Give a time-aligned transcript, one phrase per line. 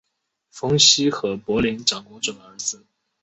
[0.49, 2.83] 冯熙和博陵长公主的儿子。